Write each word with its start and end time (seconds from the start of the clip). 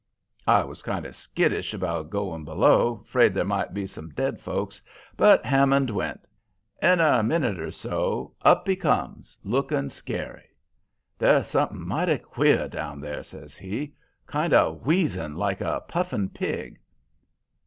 "I 0.47 0.63
was 0.63 0.81
kind 0.81 1.05
of 1.05 1.15
skittish 1.15 1.75
about 1.75 2.09
going 2.09 2.43
below, 2.43 3.03
'fraid 3.05 3.35
there 3.35 3.45
might 3.45 3.71
be 3.71 3.85
some 3.85 4.09
dead 4.09 4.39
folks, 4.41 4.81
but 5.15 5.45
Hammond 5.45 5.91
went. 5.91 6.21
In 6.81 6.99
a 6.99 7.21
minute 7.21 7.59
or 7.59 7.69
so 7.69 8.33
up 8.41 8.67
he 8.67 8.75
comes, 8.75 9.37
looking 9.43 9.91
scary. 9.91 10.47
"'There's 11.19 11.45
something 11.45 11.85
mighty 11.87 12.17
queer 12.17 12.67
down 12.67 12.99
there,' 12.99 13.21
says 13.21 13.55
he: 13.55 13.93
'kind 14.25 14.55
of 14.55 14.79
w'eezing 14.81 15.35
like 15.37 15.61
a 15.61 15.81
puffing 15.87 16.29
pig.' 16.29 16.79